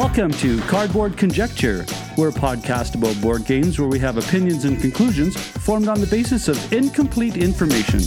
[0.00, 1.84] Welcome to Cardboard Conjecture.
[2.16, 6.06] We're a podcast about board games where we have opinions and conclusions formed on the
[6.06, 7.98] basis of incomplete information.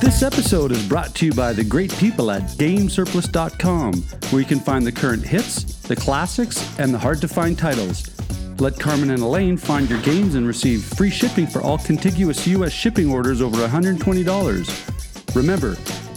[0.00, 3.94] This episode is brought to you by the great people at GameSurplus.com,
[4.30, 8.08] where you can find the current hits, the classics, and the hard to find titles.
[8.60, 12.72] Let Carmen and Elaine find your games and receive free shipping for all contiguous U.S.
[12.72, 14.95] shipping orders over $120.
[15.36, 15.74] Remember,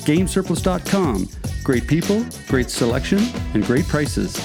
[0.08, 1.28] GameSurplus.com.
[1.62, 3.20] Great people, great selection,
[3.54, 4.40] and great prices.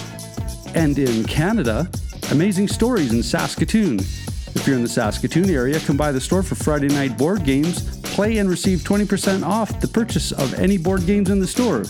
[0.74, 1.88] And in Canada,
[2.32, 4.00] amazing stories in Saskatoon.
[4.00, 8.00] If you're in the Saskatoon area, come by the store for Friday night board games,
[8.00, 11.84] play, and receive 20% off the purchase of any board games in the store.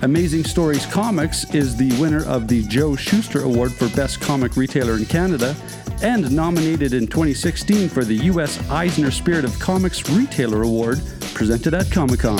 [0.00, 4.96] Amazing Stories Comics is the winner of the Joe Shuster Award for Best Comic Retailer
[4.96, 5.54] in Canada
[6.02, 8.58] and nominated in 2016 for the U.S.
[8.70, 11.02] Eisner Spirit of Comics Retailer Award
[11.40, 12.36] presented at Comic Con.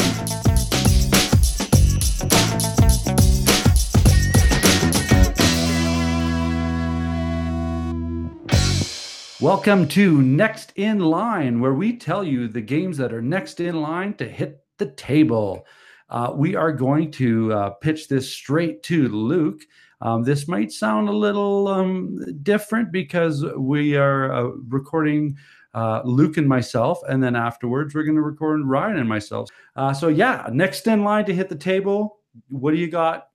[9.41, 13.81] Welcome to Next in Line, where we tell you the games that are next in
[13.81, 15.65] line to hit the table.
[16.11, 19.63] Uh, we are going to uh, pitch this straight to Luke.
[20.03, 25.39] Um, this might sound a little um, different because we are uh, recording
[25.75, 29.49] uh, Luke and myself, and then afterwards we're going to record Ryan and myself.
[29.77, 32.19] Uh, so yeah, next in line to hit the table.
[32.49, 33.29] What do you got?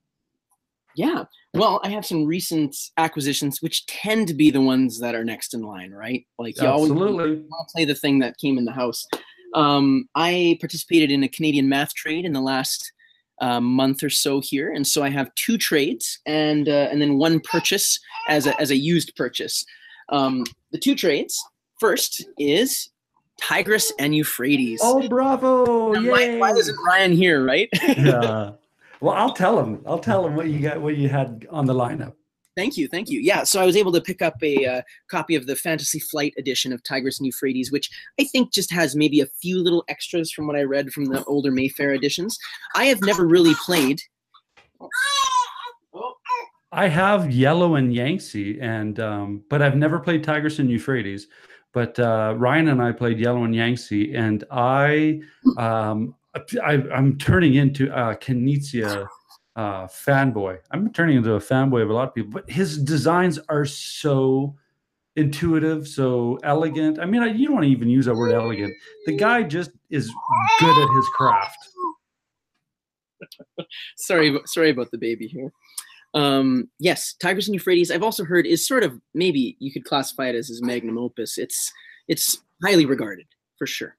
[0.95, 1.25] Yeah.
[1.53, 5.53] Well, I have some recent acquisitions, which tend to be the ones that are next
[5.53, 6.25] in line, right?
[6.39, 7.08] Like you Absolutely.
[7.08, 9.06] always want to play the thing that came in the house.
[9.53, 12.91] Um, I participated in a Canadian math trade in the last
[13.41, 17.17] uh, month or so here, and so I have two trades and uh, and then
[17.17, 19.66] one purchase as a as a used purchase.
[20.09, 21.41] Um, the two trades
[21.80, 22.90] first is
[23.38, 24.80] Tigris and Euphrates.
[24.84, 25.94] Oh, bravo!
[25.94, 27.69] Now, why, why isn't Ryan here, right?
[27.88, 28.52] yeah.
[29.02, 29.81] Well, I'll tell him.
[29.85, 32.14] I'll tell him what you got, what you had on the lineup.
[32.56, 33.19] Thank you, thank you.
[33.19, 34.81] Yeah, so I was able to pick up a uh,
[35.12, 38.96] copy of the Fantasy Flight edition of Tigris and Euphrates, which I think just has
[38.96, 42.38] maybe a few little extras from what I read from the older Mayfair editions.
[42.74, 44.02] I have never really played.
[44.80, 46.14] Oh,
[46.72, 51.28] I have Yellow and Yangtze, and um, but I've never played Tigris and Euphrates.
[51.75, 55.19] But uh, Ryan and I played Yellow and Yangtze, and I,
[55.58, 56.16] um,
[56.63, 59.06] I I'm turning into a Knizia
[59.58, 60.59] uh, fanboy.
[60.72, 64.56] I'm turning into a fanboy of a lot of people, but his designs are so
[65.18, 66.97] intuitive, so elegant.
[66.97, 68.74] I mean, I, you don't even use that word elegant.
[69.06, 70.09] The guy just is
[70.62, 71.58] good at his craft.
[73.97, 75.52] sorry, sorry about the baby here.
[76.16, 77.92] Um, yes, Tigris and Euphrates.
[77.92, 81.38] I've also heard is sort of maybe you could classify it as his magnum opus.
[81.38, 81.72] It's
[82.08, 83.28] it's highly regarded
[83.58, 83.98] for sure.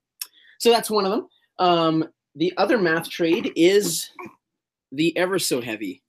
[0.59, 1.29] So that's one of them.
[1.59, 4.11] Um, the other math trade is
[4.93, 6.03] the ever so heavy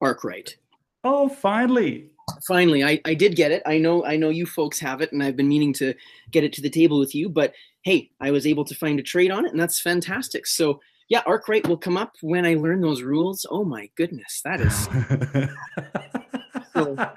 [0.00, 0.56] Arkwright.
[1.04, 2.10] Oh, finally!
[2.46, 5.22] finally I, I did get it i know i know you folks have it and
[5.22, 5.94] i've been meaning to
[6.30, 9.02] get it to the table with you but hey i was able to find a
[9.02, 12.80] trade on it and that's fantastic so yeah arkwright will come up when i learn
[12.80, 14.88] those rules oh my goodness that is
[16.74, 16.96] So-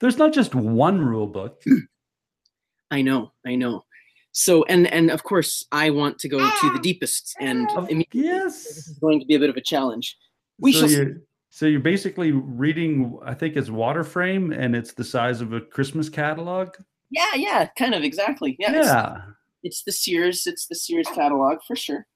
[0.00, 1.62] There's not just one rule book.
[2.90, 3.84] i know i know
[4.32, 6.80] so and and of course i want to go to the ah!
[6.82, 8.66] deepest and Of- immediately this yes.
[8.88, 10.16] is going to be a bit of a challenge
[10.58, 11.16] we so shall you're,
[11.50, 15.60] so you're basically reading, I think it's water frame, and it's the size of a
[15.60, 16.68] Christmas catalog.
[17.10, 19.16] yeah yeah kind of exactly yeah, it's- Yeah.
[19.62, 22.06] it's the Sears, it's the Sears catalog for sure.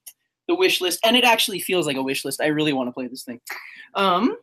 [0.52, 2.42] The wish list, and it actually feels like a wish list.
[2.42, 3.40] I really want to play this thing.
[3.94, 4.36] Um,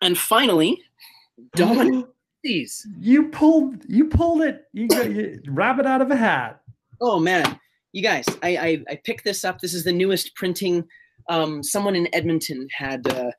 [0.00, 0.82] and finally,
[1.54, 2.06] Dominant
[2.38, 2.86] Species.
[2.98, 3.84] You pulled.
[3.86, 4.64] You pulled it.
[4.72, 6.62] You got you, rabbit out of a hat.
[7.02, 7.60] Oh man,
[7.92, 9.60] you guys, I, I I picked this up.
[9.60, 10.82] This is the newest printing.
[11.28, 13.32] Um, someone in Edmonton had uh,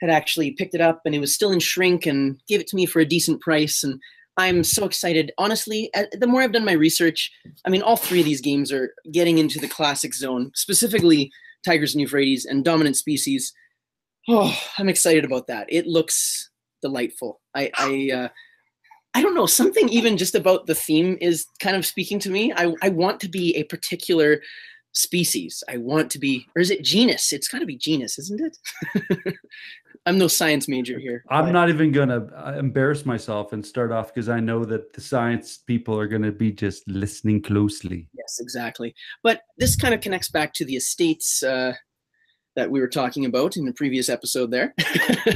[0.00, 2.76] had actually picked it up, and it was still in shrink, and gave it to
[2.76, 3.82] me for a decent price.
[3.82, 4.00] And
[4.40, 5.32] I'm so excited.
[5.38, 7.30] Honestly, uh, the more I've done my research,
[7.64, 11.30] I mean, all three of these games are getting into the classic zone, specifically
[11.64, 13.52] Tigris and Euphrates and Dominant Species.
[14.28, 15.66] Oh, I'm excited about that.
[15.68, 16.50] It looks
[16.82, 17.40] delightful.
[17.54, 18.28] I I uh,
[19.14, 22.52] I don't know, something even just about the theme is kind of speaking to me.
[22.52, 24.40] I, I want to be a particular
[24.92, 25.62] species.
[25.68, 27.32] I want to be, or is it genus?
[27.32, 29.36] It's got to be genus, isn't it?
[30.06, 31.22] I'm no science major here.
[31.30, 34.92] I'm but- not even gonna uh, embarrass myself and start off because I know that
[34.94, 38.08] the science people are gonna be just listening closely.
[38.16, 38.94] Yes, exactly.
[39.22, 41.74] But this kind of connects back to the estates uh,
[42.56, 44.74] that we were talking about in the previous episode there.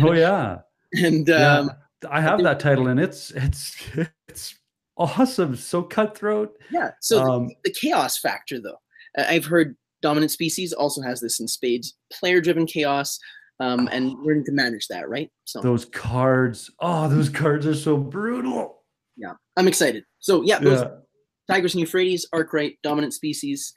[0.00, 0.60] Oh yeah.
[0.94, 1.58] and Yeah.
[1.58, 1.70] um,
[2.10, 3.76] I have that title, and it's it's
[4.28, 4.54] it's
[4.96, 5.56] awesome.
[5.56, 6.56] So cutthroat.
[6.70, 8.83] yeah, so the- Um, the chaos factor, though, I-
[9.16, 11.94] I've heard Dominant Species also has this in spades.
[12.12, 13.18] Player driven chaos,
[13.60, 15.30] um, and learning to manage that, right?
[15.44, 18.82] So those cards, oh, those cards are so brutal.
[19.16, 20.04] Yeah, I'm excited.
[20.18, 21.54] So yeah, those yeah.
[21.54, 23.72] Tigris and Euphrates, Arkwright, Dominant Species.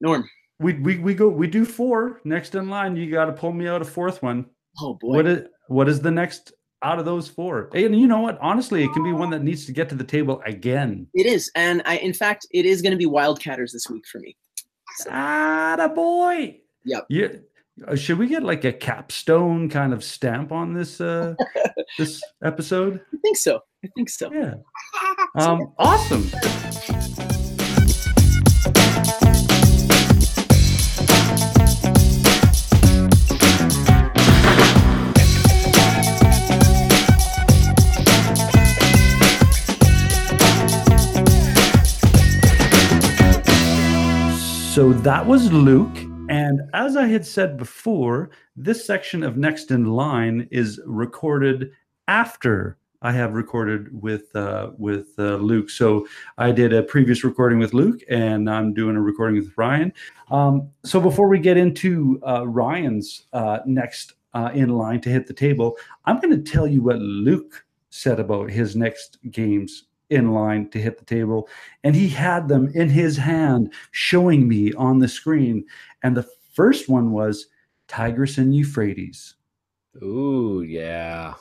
[0.00, 0.28] Norm.
[0.58, 2.96] We, we we go we do four next in line.
[2.96, 4.46] You got to pull me out a fourth one.
[4.80, 5.16] Oh boy.
[5.16, 7.70] What is what is the next out of those four?
[7.74, 8.38] And you know what?
[8.40, 11.08] Honestly, it can be one that needs to get to the table again.
[11.14, 14.18] It is, and I in fact it is going to be Wildcatters this week for
[14.20, 14.36] me.
[15.10, 16.60] Ah, boy.
[16.84, 17.06] Yep.
[17.08, 17.28] Yeah.
[17.86, 21.34] Uh, should we get like a capstone kind of stamp on this uh
[21.98, 23.00] this episode?
[23.12, 23.60] I think so.
[23.84, 24.30] I think so.
[24.32, 24.54] Yeah.
[25.36, 26.30] Um awesome.
[44.82, 45.96] So that was Luke.
[46.28, 51.70] And as I had said before, this section of Next in Line is recorded
[52.08, 55.70] after I have recorded with uh, with uh, Luke.
[55.70, 59.92] So I did a previous recording with Luke, and I'm doing a recording with Ryan.
[60.32, 65.28] Um, so before we get into uh, Ryan's uh, next uh, in line to hit
[65.28, 65.76] the table,
[66.06, 70.78] I'm going to tell you what Luke said about his next games in line to
[70.78, 71.48] hit the table.
[71.82, 75.64] And he had them in his hand, showing me on the screen.
[76.02, 77.46] And the first one was
[77.88, 79.34] Tigris and Euphrates.
[80.02, 81.34] Ooh, yeah.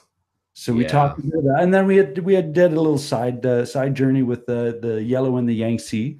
[0.54, 0.90] So we yeah.
[0.90, 3.96] talked about that, and then we had we had did a little side uh, side
[3.96, 6.20] journey with the the yellow and the Yangtze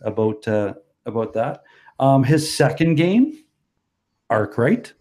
[0.00, 1.62] about uh, about that.
[1.98, 3.44] Um, his second game,
[4.30, 4.92] Arkwright.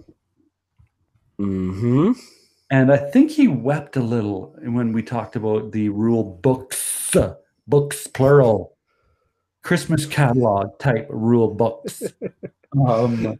[1.37, 2.13] Hmm.
[2.71, 7.13] And I think he wept a little when we talked about the rule books,
[7.67, 8.77] books plural,
[9.61, 12.01] Christmas catalog type rule books.
[12.87, 13.37] um,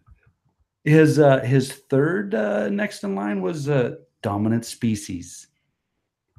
[0.83, 5.47] his uh, his third uh, next in line was uh, dominant species.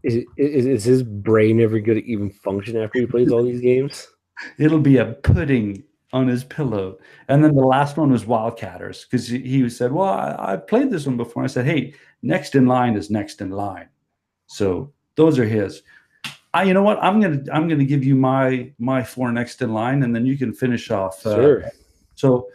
[0.03, 3.61] Is, is, is his brain ever going to even function after he plays all these
[3.63, 4.07] games?
[4.59, 6.99] It'll be a pudding on his pillow.
[7.29, 11.07] And then the last one was Wildcatters because he said, Well, I, have played this
[11.07, 11.45] one before.
[11.45, 13.89] I said, Hey, next in line is next in line.
[14.47, 15.83] So those are his.
[16.55, 17.03] I, you know what?
[17.03, 20.37] I'm gonna I'm gonna give you my my four next in line, and then you
[20.37, 21.25] can finish off.
[21.27, 21.65] Uh, sure.
[22.15, 22.49] So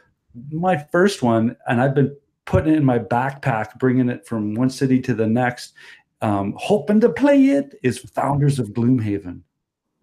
[0.51, 2.15] my first one, and I've been
[2.45, 5.74] putting it in my backpack, bringing it from one city to the next,
[6.21, 7.74] um, hoping to play it.
[7.81, 9.42] Is Founders of Gloomhaven.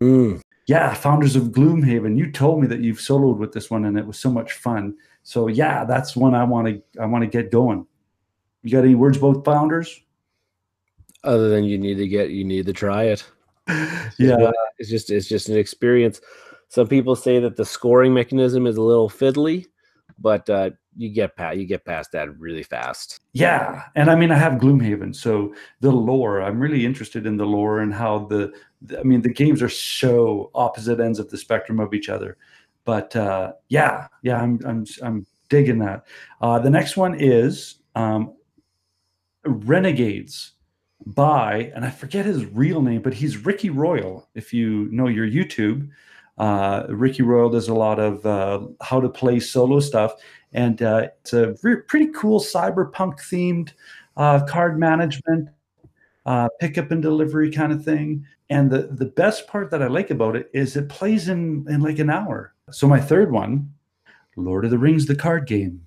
[0.01, 0.41] Mm.
[0.67, 2.17] Yeah, Founders of Gloomhaven.
[2.17, 4.97] You told me that you've soloed with this one, and it was so much fun.
[5.23, 7.87] So yeah, that's one I want to I want to get going.
[8.63, 10.01] You got any words about Founders?
[11.23, 13.25] Other than you need to get, you need to try it.
[14.19, 16.21] yeah, it's just it's just an experience.
[16.69, 19.67] Some people say that the scoring mechanism is a little fiddly,
[20.19, 23.21] but uh, you get past you get past that really fast.
[23.33, 26.43] Yeah, and I mean I have Gloomhaven, so the lore.
[26.43, 28.53] I'm really interested in the lore and how the
[28.99, 32.37] I mean, the games are so opposite ends of the spectrum of each other.
[32.85, 36.07] But uh, yeah, yeah, I'm I'm I'm digging that.
[36.41, 38.35] Uh, the next one is um,
[39.45, 40.53] Renegades
[41.07, 44.29] by, and I forget his real name, but he's Ricky Royal.
[44.35, 45.89] If you know your YouTube,
[46.39, 50.15] uh, Ricky Royal does a lot of uh, how to play solo stuff,
[50.53, 53.73] and uh, it's a re- pretty cool cyberpunk themed
[54.17, 55.49] uh, card management,
[56.27, 58.25] uh, pickup and delivery kind of thing.
[58.51, 61.81] And the, the best part that I like about it is it plays in, in
[61.81, 62.55] like an hour.
[62.71, 63.73] So my third one,
[64.37, 65.87] Lord of the Rings, the card game.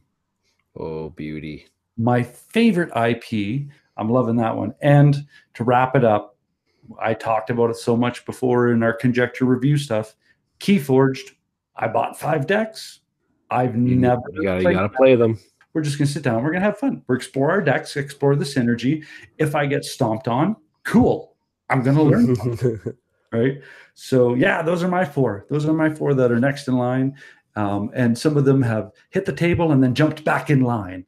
[0.76, 1.68] Oh, beauty.
[1.98, 3.68] My favorite IP.
[3.96, 4.74] I'm loving that one.
[4.82, 5.26] And
[5.56, 6.36] to wrap it up,
[7.00, 10.16] I talked about it so much before in our conjecture review stuff.
[10.60, 11.32] Keyforged,
[11.76, 13.02] I bought five decks.
[13.50, 15.40] I've you never you gotta, you gotta play them.
[15.74, 16.44] We're just gonna sit down.
[16.44, 17.04] We're gonna have fun.
[17.08, 19.06] We're explore our decks, explore the synergy.
[19.38, 21.36] If I get stomped on, cool.
[21.70, 22.98] I'm going to learn.
[23.32, 23.62] right.
[23.94, 25.46] So, yeah, those are my four.
[25.50, 27.18] Those are my four that are next in line.
[27.56, 31.06] Um, and some of them have hit the table and then jumped back in line.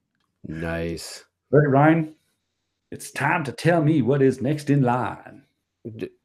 [0.48, 1.24] Nice.
[1.52, 2.16] Right, Ryan?
[2.92, 5.44] It's time to tell me what is next in line.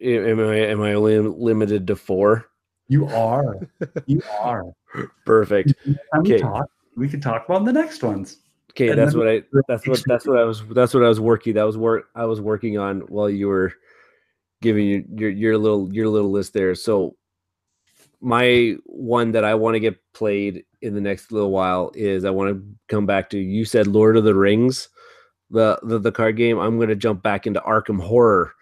[0.01, 2.47] Am I am I only limited to four?
[2.89, 3.67] You are.
[4.07, 4.65] you are.
[5.25, 5.75] Perfect.
[6.19, 6.39] Okay.
[6.39, 8.39] Talk, we can talk about the next ones.
[8.71, 11.21] Okay, and that's what I that's what that's what I was that's what I was
[11.21, 13.73] working that was work I was working on while you were
[14.63, 16.75] giving you your your little your little list there.
[16.75, 17.15] So
[18.21, 22.31] my one that I want to get played in the next little while is I
[22.31, 24.89] want to come back to you said Lord of the Rings,
[25.51, 26.59] the the, the card game.
[26.59, 28.55] I'm going to jump back into Arkham Horror,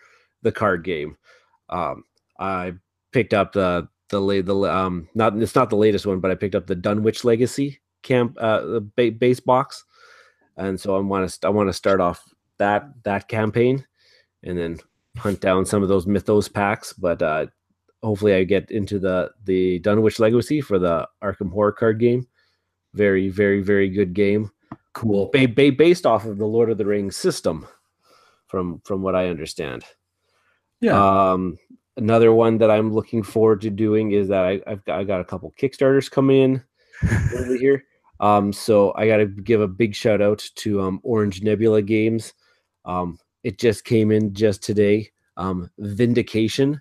[0.43, 1.17] the card game.
[1.71, 2.05] Um,
[2.39, 2.75] I
[3.13, 6.37] picked up the the late the um not it's not the latest one, but I
[6.37, 9.85] picked up the Dunwich Legacy camp uh, ba- base box,
[10.57, 12.23] and so I want to I want to start off
[12.59, 13.85] that that campaign,
[14.45, 14.79] and then
[15.19, 16.93] hunt down some of those Mythos packs.
[16.93, 17.47] But uh,
[18.03, 22.29] hopefully, I get into the the Dunwich Legacy for the Arkham Horror card game.
[22.95, 24.51] Very very very good game.
[24.93, 25.31] Cool.
[25.33, 27.67] Ba- ba- based off of the Lord of the Rings system,
[28.47, 29.85] from from what I understand.
[30.81, 31.33] Yeah.
[31.33, 31.57] Um,
[31.97, 35.21] another one that I'm looking forward to doing is that I, I've got, I got
[35.21, 36.65] a couple Kickstarters coming in
[37.35, 37.85] over here.
[38.21, 42.33] Um, so I got to give a big shout out to um, Orange Nebula Games.
[42.85, 45.11] Um, it just came in just today.
[45.37, 46.81] Um, Vindication,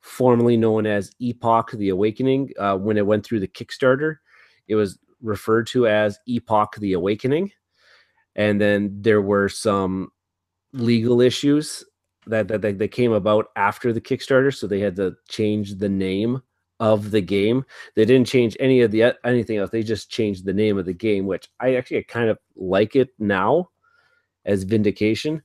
[0.00, 4.16] formerly known as Epoch: The Awakening, uh, when it went through the Kickstarter,
[4.68, 7.52] it was referred to as Epoch: The Awakening,
[8.36, 10.10] and then there were some
[10.74, 11.84] legal issues
[12.26, 16.42] that that, that came about after the Kickstarter, so they had to change the name
[16.80, 17.64] of the game.
[17.94, 19.70] They didn't change any of the anything else.
[19.70, 23.10] They just changed the name of the game, which I actually kind of like it
[23.18, 23.70] now
[24.44, 25.42] as Vindication.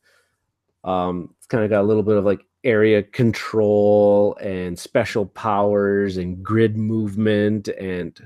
[0.83, 6.17] Um, it's kind of got a little bit of like area control and special powers
[6.17, 8.19] and grid movement, and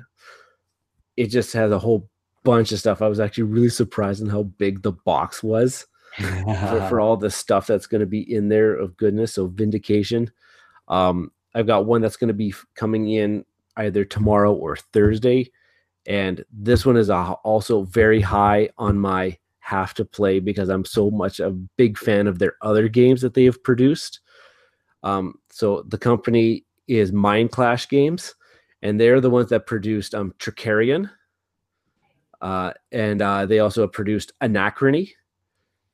[1.18, 2.10] it just has a whole
[2.44, 3.02] bunch of stuff.
[3.02, 5.86] I was actually really surprised in how big the box was
[6.18, 9.34] for, for all the stuff that's going to be in there of goodness.
[9.34, 10.32] So vindication.
[10.88, 13.46] Um, I've got one that's going to be coming in
[13.78, 15.52] either tomorrow or Thursday,
[16.06, 21.12] and this one is also very high on my have to play because I'm so
[21.12, 24.20] much a big fan of their other games that they have produced.
[25.04, 28.36] Um, so the company is Mindclash Games,
[28.82, 31.10] and they're the ones that produced um, Trickerion.
[32.42, 35.12] Uh, and uh, they also produced Anachrony,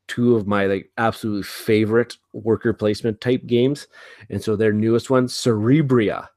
[0.08, 3.88] two of my like absolute favorite worker placement type games.
[4.30, 6.28] And so their newest one, Cerebria.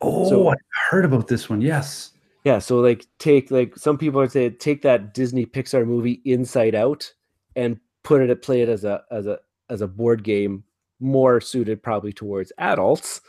[0.00, 0.54] Oh, So- I
[0.90, 1.60] heard about this one.
[1.60, 2.12] Yes.
[2.44, 6.76] Yeah, so like take like some people would say take that Disney Pixar movie Inside
[6.76, 7.12] Out
[7.56, 10.62] and put it play it as a as a as a board game
[11.00, 13.20] more suited probably towards adults.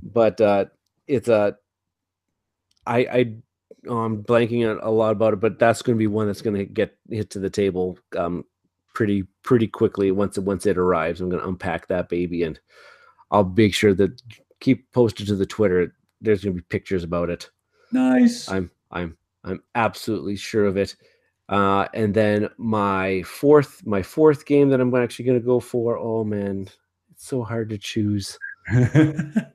[0.00, 0.66] But uh
[1.08, 1.56] it's a
[2.86, 3.34] I I
[3.88, 6.42] oh, I'm blanking on a lot about it, but that's going to be one that's
[6.42, 8.44] going to get hit to the table um
[8.96, 11.20] pretty pretty quickly once it once it arrives.
[11.20, 12.58] I'm going to unpack that baby and
[13.30, 14.22] I'll make sure that
[14.60, 15.94] keep posted to the Twitter.
[16.22, 17.50] There's going to be pictures about it.
[17.92, 18.48] Nice.
[18.48, 20.96] I'm I'm I'm absolutely sure of it.
[21.50, 25.98] Uh, and then my fourth my fourth game that I'm actually going to go for.
[25.98, 26.66] Oh man,
[27.10, 28.38] it's so hard to choose.
[28.68, 29.52] it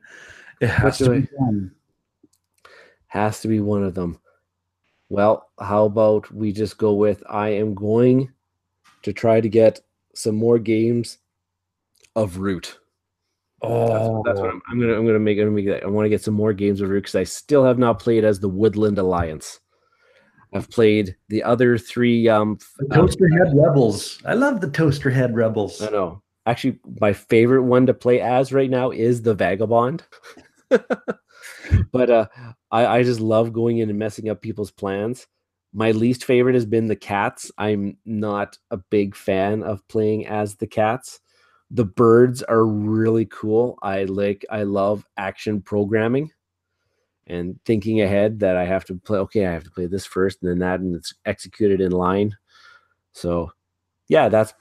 [0.61, 1.71] has to be done.
[3.07, 4.19] Has to be one of them.
[5.09, 8.31] Well, how about we just go with I am going
[9.03, 9.79] to try to get
[10.13, 11.17] some more games
[12.15, 12.77] of Root.
[13.63, 15.83] Oh, that's what I'm, I'm gonna I'm gonna make, I'm gonna make that.
[15.83, 18.23] I want to get some more games of Root because I still have not played
[18.23, 19.59] as the Woodland Alliance.
[20.53, 24.21] I've played the other three um, the um, Toaster Head Rebels.
[24.25, 25.81] I love the Toaster Head Rebels.
[25.81, 26.21] I know.
[26.45, 30.03] Actually, my favorite one to play as right now is the Vagabond.
[31.91, 32.27] but uh,
[32.71, 35.27] I, I just love going in and messing up people's plans.
[35.73, 37.51] My least favorite has been the cats.
[37.57, 41.19] I'm not a big fan of playing as the cats.
[41.69, 43.79] The birds are really cool.
[43.81, 46.31] I like I love action programming
[47.27, 50.41] and thinking ahead that I have to play okay, I have to play this first
[50.41, 52.35] and then that and it's executed in line.
[53.13, 53.53] So
[54.09, 54.53] yeah, that's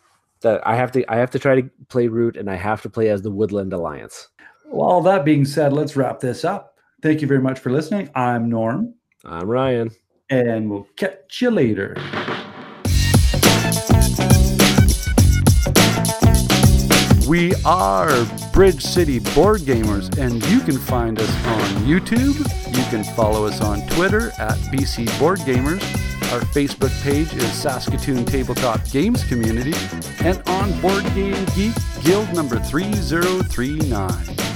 [0.43, 2.91] that I have to I have to try to play root and I have to
[2.91, 4.29] play as the Woodland Alliance.
[4.67, 6.79] Well, all that being said, let's wrap this up.
[7.03, 8.09] Thank you very much for listening.
[8.15, 9.91] I'm Norm, I'm Ryan.
[10.31, 11.97] And we'll catch you later.
[17.29, 22.37] We are Bridge City Board Gamers, and you can find us on YouTube.
[22.77, 25.81] You can follow us on Twitter at BC Board Gamers.
[26.33, 29.75] Our Facebook page is Saskatoon Tabletop Games Community,
[30.25, 34.50] and on Board Game Geek Guild number 3039.